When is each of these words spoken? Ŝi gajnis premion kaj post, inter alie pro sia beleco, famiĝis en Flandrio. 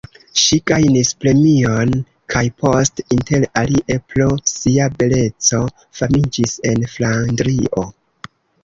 Ŝi 0.43 0.57
gajnis 0.69 1.11
premion 1.25 1.91
kaj 2.35 2.43
post, 2.63 3.03
inter 3.17 3.47
alie 3.63 3.99
pro 4.15 4.31
sia 4.55 4.91
beleco, 4.97 5.65
famiĝis 6.01 6.61
en 6.73 6.93
Flandrio. 6.97 7.91